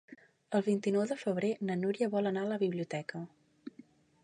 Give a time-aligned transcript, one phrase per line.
[0.59, 3.25] El vint-i-nou de febrer na Núria vol anar a la biblioteca.